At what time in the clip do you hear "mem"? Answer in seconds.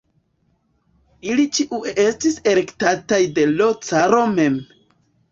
4.33-4.57